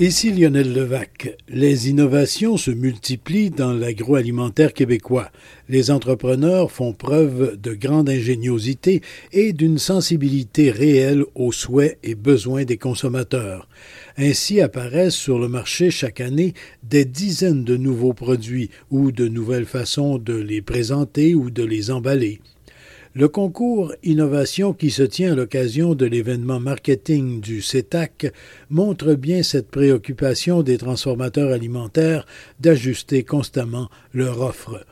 [0.00, 1.36] Ici Lionel Levac.
[1.48, 5.30] Les innovations se multiplient dans l'agroalimentaire québécois.
[5.68, 9.02] Les entrepreneurs font preuve de grande ingéniosité
[9.32, 13.68] et d'une sensibilité réelle aux souhaits et besoins des consommateurs.
[14.18, 19.64] Ainsi apparaissent sur le marché chaque année des dizaines de nouveaux produits ou de nouvelles
[19.64, 22.40] façons de les présenter ou de les emballer.
[23.16, 28.32] Le concours Innovation qui se tient à l'occasion de l'événement marketing du CETAC
[28.70, 32.26] montre bien cette préoccupation des transformateurs alimentaires
[32.58, 34.84] d'ajuster constamment leur offre.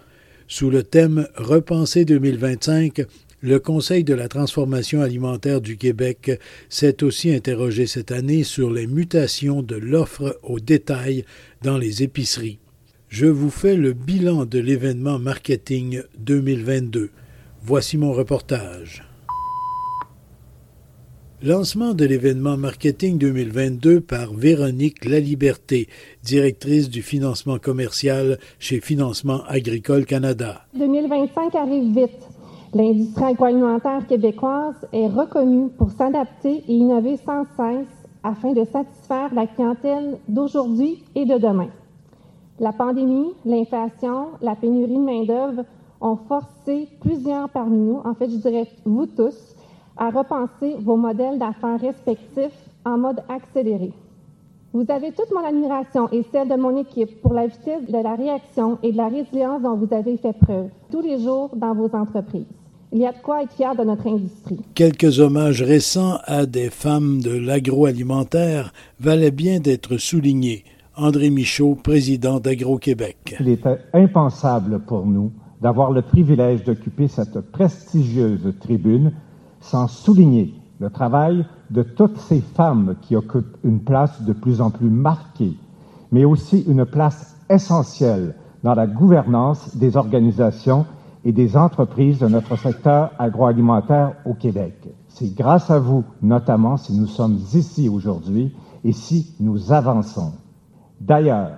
[0.46, 3.02] Sous le thème Repenser 2025,
[3.40, 8.86] le Conseil de la transformation alimentaire du Québec s'est aussi interrogé cette année sur les
[8.86, 11.24] mutations de l'offre au détail
[11.62, 12.60] dans les épiceries.
[13.08, 17.10] Je vous fais le bilan de l'événement marketing 2022.
[17.64, 19.04] Voici mon reportage.
[21.44, 25.86] Lancement de l'événement Marketing 2022 par Véronique Laliberté,
[26.24, 30.62] directrice du financement commercial chez Financement Agricole Canada.
[30.74, 32.28] 2025 arrive vite.
[32.74, 37.86] L'industrie agroalimentaire québécoise est reconnue pour s'adapter et innover sans cesse
[38.24, 41.68] afin de satisfaire la clientèle d'aujourd'hui et de demain.
[42.58, 45.64] La pandémie, l'inflation, la pénurie de main-d'œuvre
[46.02, 49.54] ont forcé plusieurs parmi nous, en fait, je dirais vous tous,
[49.96, 53.92] à repenser vos modèles d'affaires respectifs en mode accéléré.
[54.72, 58.14] Vous avez toute mon admiration et celle de mon équipe pour la vitesse de la
[58.14, 61.94] réaction et de la résilience dont vous avez fait preuve tous les jours dans vos
[61.94, 62.46] entreprises.
[62.90, 64.60] Il y a de quoi être fier de notre industrie.
[64.74, 70.64] Quelques hommages récents à des femmes de l'agroalimentaire valaient bien d'être soulignés.
[70.96, 73.36] André Michaud, président d'Agro-Québec.
[73.40, 79.12] Il était impensable pour nous d'avoir le privilège d'occuper cette prestigieuse tribune
[79.60, 84.70] sans souligner le travail de toutes ces femmes qui occupent une place de plus en
[84.70, 85.56] plus marquée,
[86.10, 88.34] mais aussi une place essentielle
[88.64, 90.84] dans la gouvernance des organisations
[91.24, 94.74] et des entreprises de notre secteur agroalimentaire au Québec.
[95.06, 98.52] C'est grâce à vous, notamment, si nous sommes ici aujourd'hui
[98.82, 100.32] et si nous avançons.
[101.00, 101.52] D'ailleurs,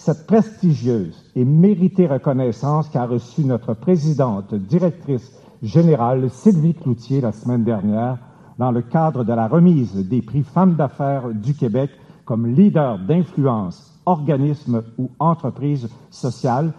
[0.00, 5.30] cette prestigieuse et méritée reconnaissance qu'a reçue notre présidente directrice
[5.62, 8.16] générale Sylvie Cloutier la semaine dernière
[8.56, 11.90] dans le cadre de la remise des prix Femmes d'affaires du Québec
[12.24, 16.72] comme leader d'influence, organisme ou entreprise sociale,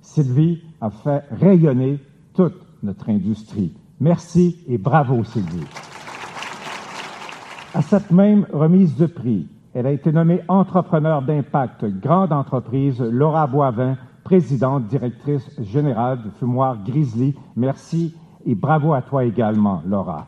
[0.00, 2.00] Sylvie a fait rayonner
[2.34, 3.72] toute notre industrie.
[4.00, 5.68] Merci et bravo Sylvie.
[7.72, 13.48] À cette même remise de prix, elle a été nommée entrepreneur d'impact grande entreprise Laura
[13.48, 17.34] Boivin, présidente directrice générale du fumoir Grizzly.
[17.56, 18.14] Merci
[18.46, 20.26] et bravo à toi également, Laura.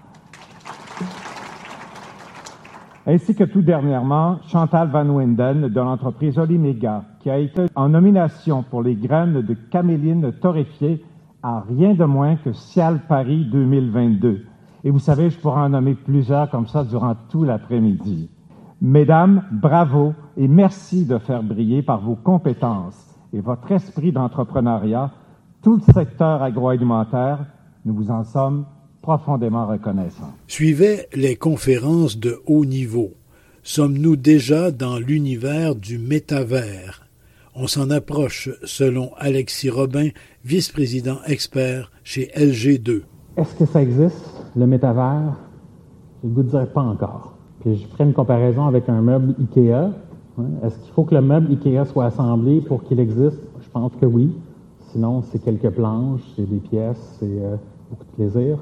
[3.06, 8.64] Ainsi que tout dernièrement, Chantal Van Winden de l'entreprise Olimega, qui a été en nomination
[8.64, 11.04] pour les graines de caméline torréfiée
[11.40, 14.44] à rien de moins que Cial Paris 2022.
[14.82, 18.28] Et vous savez, je pourrais en nommer plusieurs comme ça durant tout l'après-midi.
[18.82, 25.12] Mesdames, bravo et merci de faire briller par vos compétences et votre esprit d'entrepreneuriat
[25.62, 27.46] tout le secteur agroalimentaire.
[27.86, 28.66] Nous vous en sommes
[29.00, 30.34] profondément reconnaissants.
[30.46, 33.14] Suivaient les conférences de haut niveau.
[33.62, 37.06] Sommes-nous déjà dans l'univers du métavers?
[37.54, 40.08] On s'en approche, selon Alexis Robin,
[40.44, 43.04] vice-président expert chez LG2.
[43.38, 45.34] Est-ce que ça existe, le métavers?
[46.22, 47.36] Je ne le dire pas encore
[47.74, 49.90] je ferai une comparaison avec un meuble IKEA.
[50.62, 53.40] Est-ce qu'il faut que le meuble IKEA soit assemblé pour qu'il existe?
[53.60, 54.30] Je pense que oui.
[54.92, 57.56] Sinon, c'est quelques planches, c'est des pièces, c'est euh,
[57.90, 58.58] beaucoup de plaisir.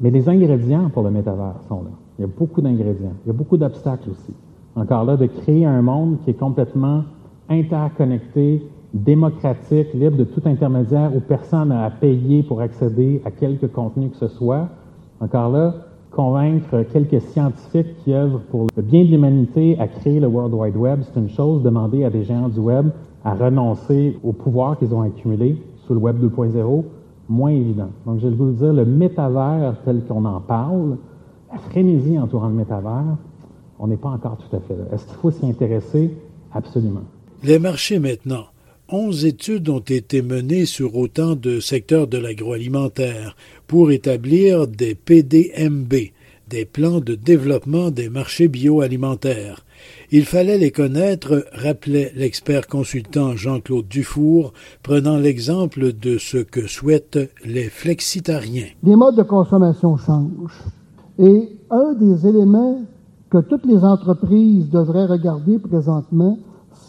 [0.00, 1.90] Mais les ingrédients pour le métavers sont là.
[2.18, 3.12] Il y a beaucoup d'ingrédients.
[3.24, 4.34] Il y a beaucoup d'obstacles aussi.
[4.74, 7.04] Encore là, de créer un monde qui est complètement
[7.48, 13.66] interconnecté, démocratique, libre de tout intermédiaire où personne n'a à payer pour accéder à quelque
[13.66, 14.68] contenu que ce soit.
[15.20, 15.74] Encore là,
[16.10, 20.76] convaincre quelques scientifiques qui œuvrent pour le bien de l'humanité à créer le World Wide
[20.76, 21.62] Web, c'est une chose.
[21.62, 22.88] Demander à des géants du web
[23.24, 26.84] à renoncer au pouvoir qu'ils ont accumulé sous le Web 2.0,
[27.28, 27.90] moins évident.
[28.06, 30.96] Donc, je vais vous dire, le métavers tel qu'on en parle,
[31.52, 33.16] la frénésie entourant le métavers,
[33.78, 34.84] on n'est pas encore tout à fait là.
[34.92, 36.14] Est-ce qu'il faut s'y intéresser?
[36.52, 37.02] Absolument.
[37.42, 38.44] Les marchés maintenant.
[38.92, 43.36] Onze études ont été menées sur autant de secteurs de l'agroalimentaire
[43.68, 45.94] pour établir des PDMB,
[46.48, 49.64] des plans de développement des marchés bioalimentaires.
[50.10, 54.52] Il fallait les connaître, rappelait l'expert consultant Jean-Claude Dufour,
[54.82, 58.66] prenant l'exemple de ce que souhaitent les flexitariens.
[58.82, 60.64] Les modes de consommation changent.
[61.20, 62.82] Et un des éléments
[63.30, 66.40] que toutes les entreprises devraient regarder présentement,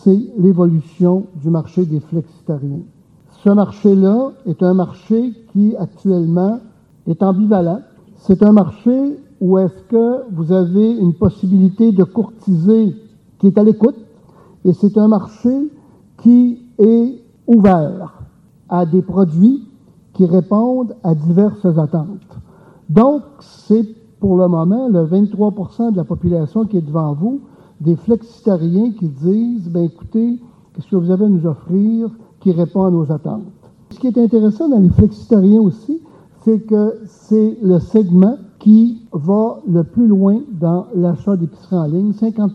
[0.03, 2.81] c'est l'évolution du marché des flexitariens.
[3.43, 6.59] Ce marché-là est un marché qui actuellement
[7.07, 7.81] est ambivalent.
[8.17, 12.95] C'est un marché où est-ce que vous avez une possibilité de courtiser
[13.39, 13.95] qui est à l'écoute
[14.63, 15.49] et c'est un marché
[16.21, 18.21] qui est ouvert
[18.69, 19.67] à des produits
[20.13, 22.37] qui répondent à diverses attentes.
[22.89, 23.85] Donc, c'est
[24.19, 27.41] pour le moment le 23% de la population qui est devant vous
[27.81, 30.39] des flexitariens qui disent, ben écoutez,
[30.73, 33.43] qu'est-ce que vous avez à nous offrir qui répond à nos attentes?
[33.89, 35.99] Ce qui est intéressant dans les flexitariens aussi,
[36.43, 42.13] c'est que c'est le segment qui va le plus loin dans l'achat d'épicerie en ligne.
[42.13, 42.51] 50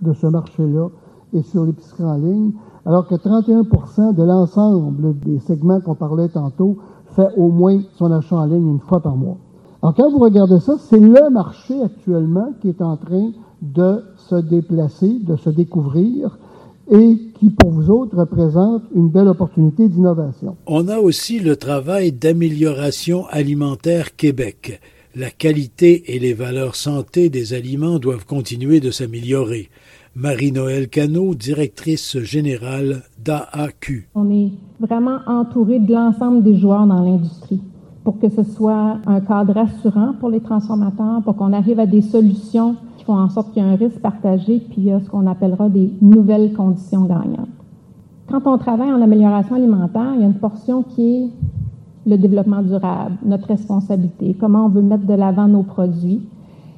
[0.00, 0.88] de ce marché-là
[1.34, 2.52] est sur l'épicerie en ligne,
[2.86, 8.36] alors que 31% de l'ensemble des segments qu'on parlait tantôt fait au moins son achat
[8.36, 9.36] en ligne une fois par mois.
[9.82, 13.30] Alors quand vous regardez ça, c'est le marché actuellement qui est en train
[13.62, 16.38] de se déplacer, de se découvrir
[16.90, 20.56] et qui, pour vous autres, représente une belle opportunité d'innovation.
[20.66, 24.80] On a aussi le travail d'amélioration alimentaire Québec.
[25.14, 29.68] La qualité et les valeurs santé des aliments doivent continuer de s'améliorer.
[30.16, 34.08] Marie-Noël Cano, directrice générale d'AAQ.
[34.14, 34.50] On est
[34.80, 37.60] vraiment entouré de l'ensemble des joueurs dans l'industrie
[38.04, 42.02] pour que ce soit un cadre rassurant pour les transformateurs, pour qu'on arrive à des
[42.02, 45.00] solutions qui font en sorte qu'il y a un risque partagé, puis il y a
[45.00, 47.48] ce qu'on appellera des nouvelles conditions gagnantes.
[48.30, 51.30] Quand on travaille en amélioration alimentaire, il y a une portion qui est
[52.06, 56.22] le développement durable, notre responsabilité, comment on veut mettre de l'avant nos produits.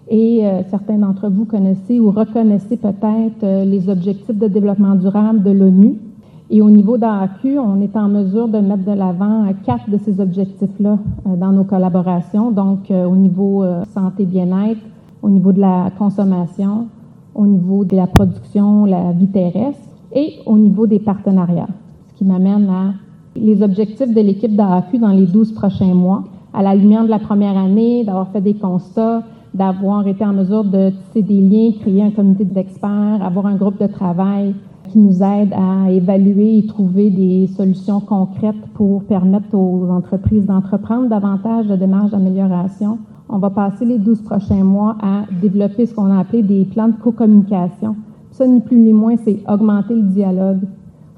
[0.08, 5.42] Et euh, certains d'entre vous connaissez ou reconnaissez peut-être euh, les objectifs de développement durable
[5.42, 5.94] de l'ONU.
[6.50, 10.20] Et au niveau d'AQ, on est en mesure de mettre de l'avant quatre de ces
[10.20, 12.50] objectifs-là euh, dans nos collaborations.
[12.50, 14.80] Donc, au niveau santé-bien-être,
[15.24, 16.88] au niveau de la consommation,
[17.34, 21.70] au niveau de la production, la vie terrestre et au niveau des partenariats.
[22.08, 22.92] Ce qui m'amène à
[23.34, 27.18] les objectifs de l'équipe d'AQ dans les 12 prochains mois, à la lumière de la
[27.18, 29.22] première année, d'avoir fait des constats,
[29.54, 33.80] d'avoir été en mesure de tisser des liens, créer un comité d'experts, avoir un groupe
[33.80, 34.54] de travail
[34.90, 41.08] qui nous aide à évaluer et trouver des solutions concrètes pour permettre aux entreprises d'entreprendre
[41.08, 42.98] davantage de démarches d'amélioration
[43.34, 46.86] on va passer les 12 prochains mois à développer ce qu'on a appelé des plans
[46.86, 47.96] de co-communication.
[48.31, 50.60] Ça, ni plus ni moins, c'est augmenter le dialogue,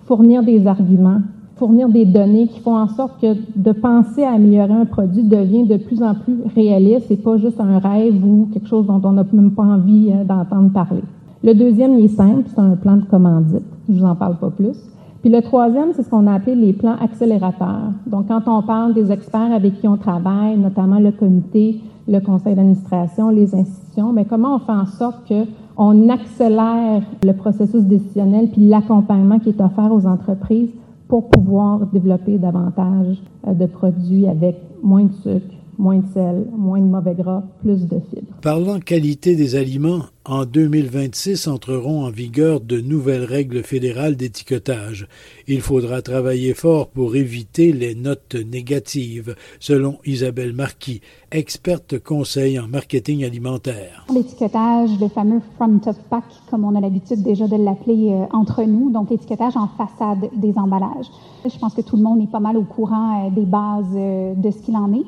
[0.07, 1.21] fournir des arguments,
[1.57, 5.67] fournir des données qui font en sorte que de penser à améliorer un produit devient
[5.67, 9.13] de plus en plus réaliste et pas juste un rêve ou quelque chose dont on
[9.13, 11.03] n'a même pas envie euh, d'entendre parler.
[11.45, 13.65] Le deuxième, il est simple, c'est un plan de commandite.
[13.91, 14.79] Je vous en parle pas plus.
[15.21, 17.93] Puis le troisième, c'est ce qu'on a appelé les plans accélérateurs.
[18.07, 22.55] Donc, quand on parle des experts avec qui on travaille, notamment le comité le conseil
[22.55, 28.69] d'administration, les institutions, mais comment on fait en sorte qu'on accélère le processus décisionnel puis
[28.69, 30.71] l'accompagnement qui est offert aux entreprises
[31.09, 36.81] pour pouvoir développer davantage euh, de produits avec moins de sucre, moins de sel, moins
[36.81, 38.33] de mauvais gras, plus de fibres.
[38.43, 45.07] Parlant qualité des aliments, en 2026 entreront en vigueur de nouvelles règles fédérales d'étiquetage.
[45.47, 52.67] Il faudra travailler fort pour éviter les notes négatives, selon Isabelle Marquis, experte conseil en
[52.67, 54.05] marketing alimentaire.
[54.13, 58.65] L'étiquetage, le fameux front of pack, comme on a l'habitude déjà de l'appeler euh, entre
[58.65, 61.07] nous, donc l'étiquetage en façade des emballages.
[61.45, 64.35] Je pense que tout le monde est pas mal au courant euh, des bases euh,
[64.35, 65.07] de ce qu'il en est.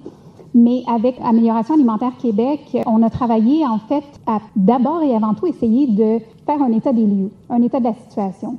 [0.55, 5.47] Mais avec Amélioration alimentaire Québec, on a travaillé en fait à d'abord et avant tout
[5.47, 8.57] essayer de faire un état des lieux, un état de la situation.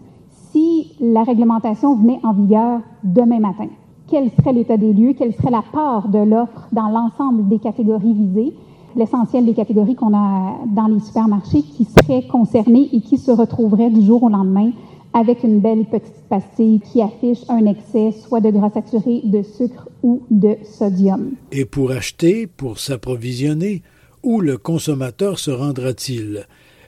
[0.51, 3.67] Si la réglementation venait en vigueur demain matin,
[4.07, 8.13] quel serait l'état des lieux, quelle serait la part de l'offre dans l'ensemble des catégories
[8.13, 8.53] visées,
[8.95, 13.91] l'essentiel des catégories qu'on a dans les supermarchés qui seraient concernées et qui se retrouveraient
[13.91, 14.71] du jour au lendemain
[15.13, 19.89] avec une belle petite pastille qui affiche un excès soit de gras saturé, de sucre
[20.03, 21.31] ou de sodium.
[21.51, 23.81] Et pour acheter, pour s'approvisionner,
[24.23, 26.45] où le consommateur se rendra-t-il?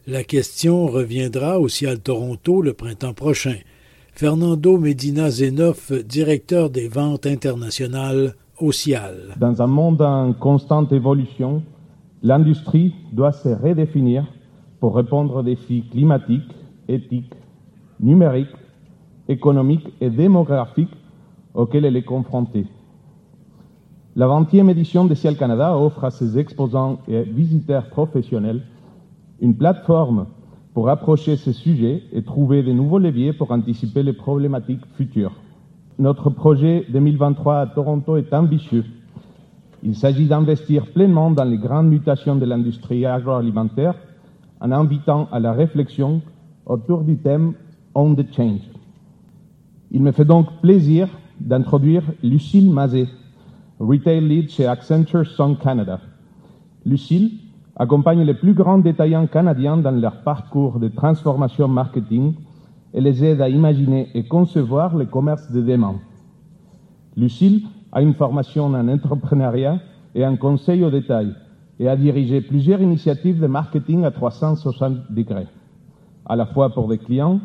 [0.07, 3.55] La question reviendra aussi à Toronto le printemps prochain.
[4.13, 9.35] Fernando Medina Zenoff, directeur des ventes internationales au CIAL.
[9.39, 11.63] Dans un monde en constante évolution,
[12.21, 14.25] l'industrie doit se redéfinir
[14.79, 16.51] pour répondre aux défis climatiques,
[16.87, 17.33] éthiques,
[18.01, 18.55] numériques
[19.27, 20.95] économiques et démographiques
[21.53, 22.65] auxquels elle est confrontée.
[24.15, 28.63] La 20e édition de Ciel Canada offre à ses exposants et visiteurs professionnels
[29.39, 30.27] une plateforme
[30.73, 35.33] pour approcher ces sujets et trouver de nouveaux leviers pour anticiper les problématiques futures.
[35.97, 38.85] Notre projet 2023 à Toronto est ambitieux.
[39.83, 43.95] Il s'agit d'investir pleinement dans les grandes mutations de l'industrie agroalimentaire
[44.59, 46.21] en invitant à la réflexion
[46.65, 47.53] autour du thème
[47.93, 48.61] On the Change.
[49.91, 53.07] Il me fait donc plaisir d'introduire Lucille Mazet,
[53.79, 55.99] Retail Lead chez Accenture Song Canada.
[56.85, 57.31] Lucille
[57.75, 62.35] accompagne les plus grands détaillants canadiens dans leur parcours de transformation marketing
[62.93, 65.95] et les aide à imaginer et concevoir le commerce de demain.
[67.17, 69.79] Lucille a une formation en entrepreneuriat
[70.15, 71.33] et en conseil au détail
[71.79, 75.47] et a dirigé plusieurs initiatives de marketing à 360 degrés,
[76.25, 77.41] à la fois pour des clients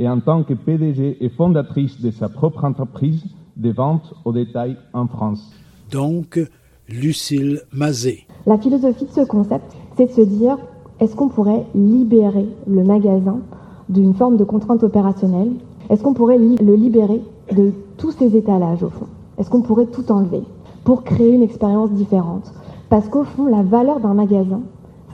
[0.00, 3.22] et en tant que PDG et fondatrice de sa propre entreprise
[3.58, 5.52] de vente au détail en France.
[5.92, 6.40] Donc,
[6.88, 8.20] Lucille Mazet.
[8.46, 10.56] La philosophie de ce concept, c'est de se dire,
[11.00, 13.40] est-ce qu'on pourrait libérer le magasin
[13.90, 15.52] d'une forme de contrainte opérationnelle?
[15.90, 17.20] Est-ce qu'on pourrait le libérer
[17.54, 19.06] de tous ces étalages au fond?
[19.36, 20.42] Est-ce qu'on pourrait tout enlever
[20.82, 22.50] pour créer une expérience différente?
[22.88, 24.62] Parce qu'au fond, la valeur d'un magasin,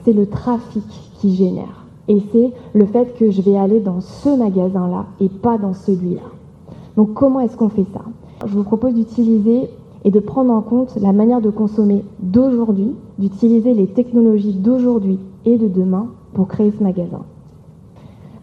[0.05, 0.85] c'est le trafic
[1.19, 1.86] qui génère.
[2.07, 6.21] Et c'est le fait que je vais aller dans ce magasin-là et pas dans celui-là.
[6.95, 8.01] Donc comment est-ce qu'on fait ça?
[8.45, 9.69] Je vous propose d'utiliser
[10.03, 15.57] et de prendre en compte la manière de consommer d'aujourd'hui, d'utiliser les technologies d'aujourd'hui et
[15.57, 17.21] de demain pour créer ce magasin.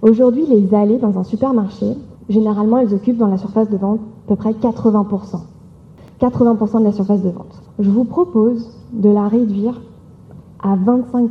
[0.02, 1.86] Aujourd'hui, les allées dans un supermarché,
[2.28, 5.40] généralement, elles occupent dans la surface de vente à peu près 80%.
[6.20, 7.62] 80% de la surface de vente.
[7.78, 9.80] Je vous propose de la réduire
[10.62, 11.30] à 25%.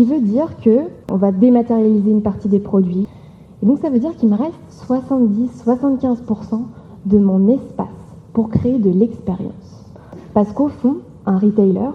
[0.00, 3.06] Qui veut dire que on va dématérialiser une partie des produits.
[3.62, 4.54] Et donc ça veut dire qu'il me reste
[4.88, 6.62] 70-75%
[7.04, 7.86] de mon espace
[8.32, 9.84] pour créer de l'expérience.
[10.32, 11.90] Parce qu'au fond, un retailer,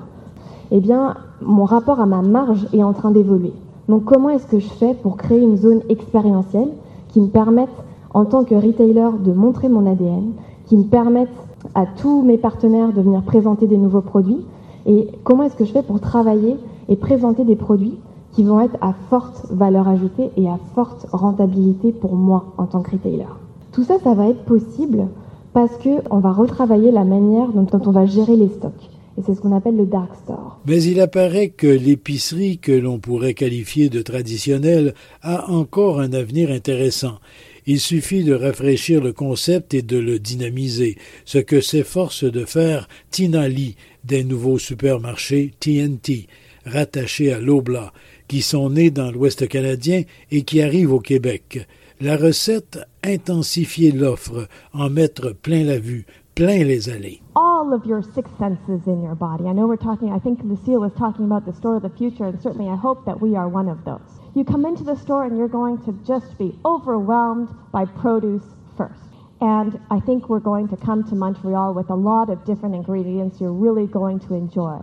[0.70, 3.54] eh bien, mon rapport à ma marge est en train d'évoluer.
[3.90, 6.70] Donc comment est-ce que je fais pour créer une zone expérientielle
[7.08, 7.74] qui me permette,
[8.14, 10.34] en tant que retailer, de montrer mon ADN,
[10.68, 11.34] qui me permette
[11.74, 14.46] à tous mes partenaires de venir présenter des nouveaux produits?
[14.86, 16.56] Et comment est-ce que je fais pour travailler
[16.90, 17.98] et présenter des produits
[18.34, 22.82] qui vont être à forte valeur ajoutée et à forte rentabilité pour moi en tant
[22.82, 23.28] que retailer.
[23.72, 25.08] Tout ça, ça va être possible
[25.54, 28.90] parce qu'on va retravailler la manière dont, on va gérer les stocks.
[29.18, 30.60] Et c'est ce qu'on appelle le dark store.
[30.66, 36.52] Mais il apparaît que l'épicerie que l'on pourrait qualifier de traditionnelle a encore un avenir
[36.52, 37.20] intéressant.
[37.66, 42.90] Il suffit de rafraîchir le concept et de le dynamiser, ce que s'efforce de faire
[43.10, 46.28] Tina Lee des nouveaux supermarchés TNT,
[46.66, 47.94] rattachés à l'Obla,
[48.28, 51.68] qui sont nés dans l'Ouest canadien et qui arrivent au Québec.
[52.02, 56.06] La recette, intensifier l'offre, en mettre plein la vue,
[56.36, 57.22] plein les allées.
[57.36, 59.46] All of your six senses in your body.
[59.46, 62.26] I know we're talking, I think Lucille was talking about the store of the future,
[62.26, 64.20] and certainly I hope that we are one of those.
[64.36, 68.44] You come into the store and you're going to just be overwhelmed by produce
[68.76, 69.00] first.
[69.40, 73.40] And I think we're going to come to Montreal with a lot of different ingredients
[73.40, 74.80] you're really going to enjoy.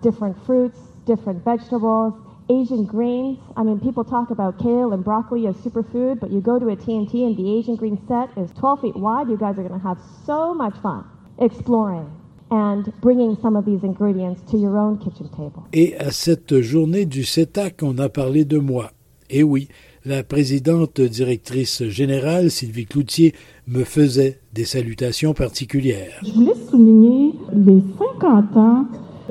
[0.00, 2.12] Different fruits, different vegetables,
[2.48, 3.38] Asian greens.
[3.56, 6.76] I mean, people talk about kale and broccoli as superfood, but you go to a
[6.76, 9.28] TNT and the Asian green set is 12 feet wide.
[9.28, 11.04] You guys are going to have so much fun
[11.38, 12.10] exploring
[12.50, 15.64] and bringing some of these ingredients to your own kitchen table.
[15.72, 18.90] Et à cette journée du CETAC, on a parlé de moi.
[19.28, 19.68] Et oui,
[20.04, 23.34] la présidente directrice générale, Sylvie Cloutier,
[23.66, 26.20] me faisait des salutations particulières.
[26.24, 28.86] Je voulais souligner les 50 ans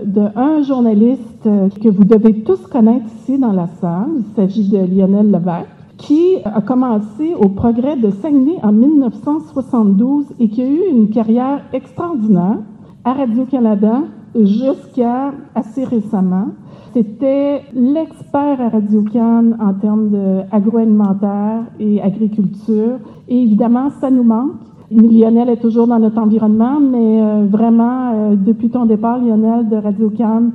[0.05, 4.09] d'un journaliste que vous devez tous connaître ici dans la salle.
[4.19, 10.49] Il s'agit de Lionel Levesque, qui a commencé au Progrès de Saguenay en 1972 et
[10.49, 12.59] qui a eu une carrière extraordinaire
[13.03, 14.03] à Radio-Canada
[14.35, 16.47] jusqu'à assez récemment.
[16.93, 22.99] C'était l'expert à Radio-Can en termes agroalimentaire et agriculture.
[23.27, 24.61] Et évidemment, ça nous manque.
[24.91, 29.77] Lionel est toujours dans notre environnement, mais euh, vraiment, euh, depuis ton départ, Lionel, de
[29.77, 30.51] Radio Cannes,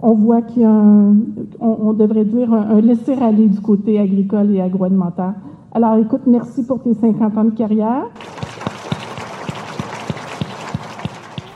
[0.00, 1.16] on voit qu'il y a un,
[1.60, 5.34] on, devrait dire, un, laisser-aller du côté agricole et agroalimentaire.
[5.72, 8.06] Alors, écoute, merci pour tes 50 ans de carrière.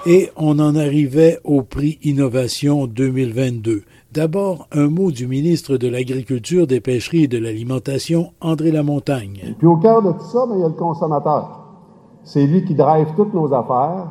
[0.05, 3.83] Et on en arrivait au prix Innovation 2022.
[4.13, 9.55] D'abord, un mot du ministre de l'Agriculture, des Pêcheries et de l'Alimentation, André Lamontagne.
[9.59, 11.62] Puis au cœur de tout ça, il y a le consommateur.
[12.25, 14.07] C'est lui qui drive toutes nos affaires.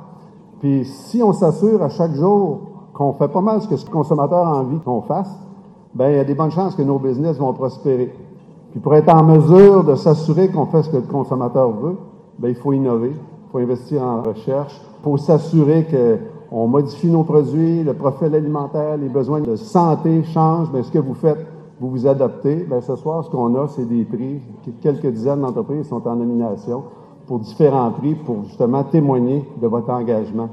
[0.59, 2.59] Puis si on s'assure à chaque jour
[2.93, 5.33] qu'on fait pas mal ce que le consommateur a envie qu'on fasse,
[5.93, 8.13] ben il y a des bonnes chances que nos business vont prospérer.
[8.71, 11.97] Puis pour être en mesure de s'assurer qu'on fait ce que le consommateur veut,
[12.37, 15.87] bien, il faut innover, il faut investir en recherche, faut s'assurer
[16.51, 20.99] qu'on modifie nos produits, le profil alimentaire, les besoins de santé changent, mais ce que
[20.99, 21.45] vous faites,
[21.79, 22.55] vous vous adaptez.
[22.69, 24.39] Bien, ce soir, ce qu'on a, c'est des prix.
[24.81, 26.83] Quelques dizaines d'entreprises sont en nomination
[27.31, 30.49] pour différents prix pour justement témoigner de votre engagement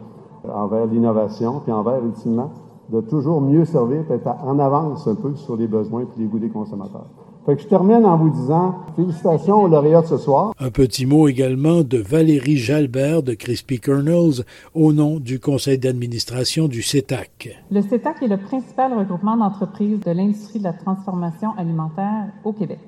[0.49, 2.52] envers l'innovation, puis envers, ultimement,
[2.92, 6.26] de toujours mieux servir, peut être en avance un peu sur les besoins et les
[6.26, 7.06] goûts des consommateurs.
[7.44, 10.52] Fait que je termine en vous disant félicitations aux lauréats de ce soir.
[10.61, 16.68] Un petit mot également de Valérie Jalbert de Crispy Kernels au nom du conseil d'administration
[16.68, 17.58] du CETAC.
[17.73, 22.78] Le CETAC est le principal regroupement d'entreprises de l'industrie de la transformation alimentaire au Québec.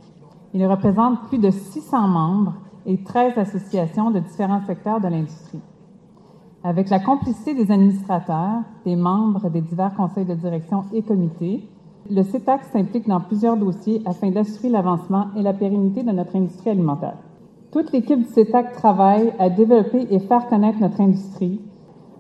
[0.55, 2.55] Il représente plus de 600 membres
[2.91, 5.61] et 13 associations de différents secteurs de l'industrie.
[6.65, 11.69] Avec la complicité des administrateurs, des membres des divers conseils de direction et comités,
[12.11, 16.71] le CETAC s'implique dans plusieurs dossiers afin d'assurer l'avancement et la pérennité de notre industrie
[16.71, 17.17] alimentaire.
[17.71, 21.61] Toute l'équipe du CETAC travaille à développer et faire connaître notre industrie.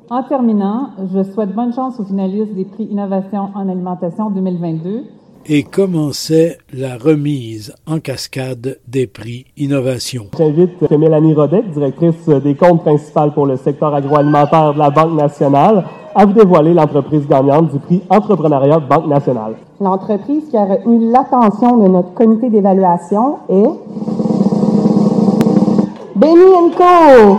[0.09, 5.05] En terminant, je souhaite bonne chance aux finalistes des prix Innovation en alimentation 2022
[5.53, 10.27] et commençait la remise en cascade des prix innovation.
[10.39, 15.85] J'invite Mélanie Rodek, directrice des comptes principales pour le secteur agroalimentaire de la Banque nationale,
[16.15, 19.55] à vous dévoiler l'entreprise gagnante du prix Entrepreneuriat Banque nationale.
[19.81, 23.71] L'entreprise qui a retenu l'attention de notre comité d'évaluation est
[26.15, 27.39] Benny Co.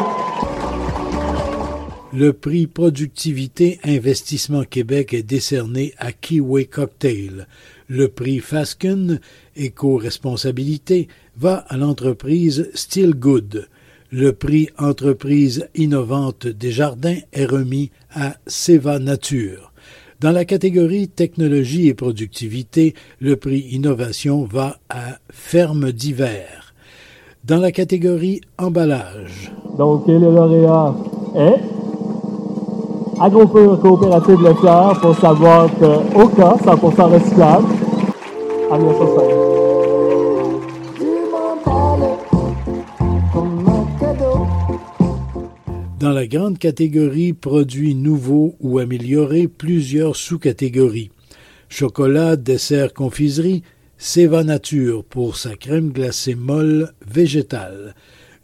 [2.13, 7.47] Le prix Productivité Investissement Québec est décerné à Kiwi Cocktail.
[7.93, 9.19] Le prix Fasken
[9.57, 13.67] Éco-responsabilité va à l'entreprise Still Good.
[14.11, 19.73] Le prix Entreprise innovante des jardins est remis à Seva Nature.
[20.21, 26.73] Dans la catégorie technologie et productivité, le prix innovation va à Ferme d'hiver.
[27.43, 29.51] Dans la catégorie emballage.
[29.77, 30.95] Donc, le lauréat
[31.35, 31.59] est
[33.21, 37.65] Agropure Coopérative Leclerc pour savoir que Oka, 100% recyclable,
[38.71, 39.51] à 1905.
[45.99, 51.11] Dans la grande catégorie produits nouveaux ou améliorés, plusieurs sous-catégories.
[51.69, 53.63] Chocolat, dessert, confiserie,
[53.97, 57.93] Seva Nature pour sa crème glacée molle végétale.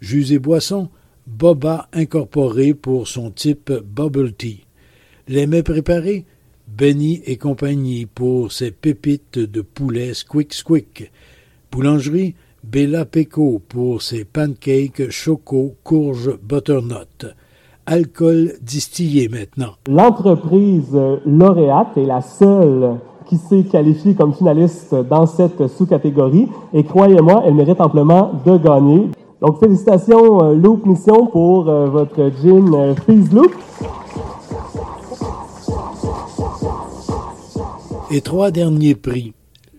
[0.02, 0.90] Jus et boissons,
[1.26, 4.66] Boba incorporé pour son type bubble tea.
[5.28, 6.26] Les mets préparés,
[6.78, 11.12] Benny et compagnie pour ses pépites de poulet squick squick.
[11.72, 17.26] Boulangerie, Bella Peco pour ses pancakes choco courge butternut
[17.88, 19.72] alcool distillé maintenant.
[19.90, 27.42] L'entreprise lauréate est la seule qui s'est qualifiée comme finaliste dans cette sous-catégorie et croyez-moi,
[27.48, 29.10] elle mérite amplement de gagner.
[29.42, 33.52] Donc félicitations euh, Loop Mission pour euh, votre gin euh, Freeze Loop.
[38.10, 39.34] Et trois derniers prix.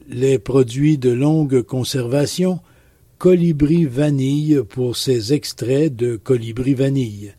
[0.06, 2.60] Les produits de longue conservation,
[3.16, 7.32] Colibri Vanille pour ses extraits de Colibri Vanille.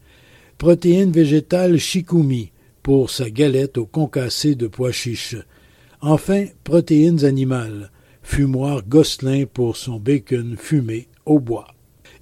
[0.58, 5.38] Protéines végétales Shikumi pour sa galette au concassé de pois chiches.
[6.02, 7.92] Enfin, protéines animales.
[8.24, 11.68] Fumoir Gosselin pour son bacon fumé au bois.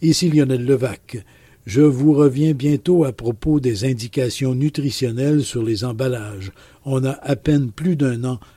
[0.01, 1.23] Ici Lionel Levac.
[1.65, 6.51] Je vous reviens bientôt à propos des indications nutritionnelles sur les emballages.
[6.85, 8.39] On a à peine plus d'un an